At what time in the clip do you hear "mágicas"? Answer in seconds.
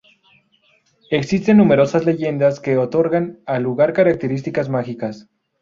4.67-5.29